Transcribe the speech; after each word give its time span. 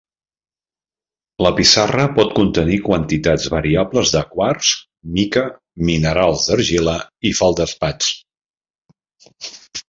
La 1.45 1.49
pissarra 1.57 2.05
pot 2.15 2.31
contenir 2.39 2.77
quantitats 2.87 3.45
variables 3.55 4.13
de 4.15 4.23
quars, 4.31 4.71
mica, 5.19 5.45
minerals 5.91 6.49
d'argila 6.49 6.97
i 7.33 7.35
feldespats. 7.43 8.11